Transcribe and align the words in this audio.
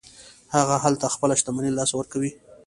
هغه 0.55 0.75
هلته 0.83 1.13
خپله 1.15 1.33
شتمني 1.39 1.69
له 1.71 1.77
لاسه 1.79 1.93
ورکوي. 1.97 2.31